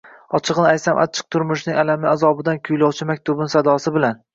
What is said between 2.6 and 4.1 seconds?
kuylovchi maktubim sadosi